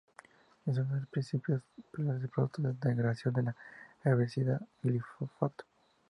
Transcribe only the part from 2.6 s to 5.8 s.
de degradación del herbicida glifosato.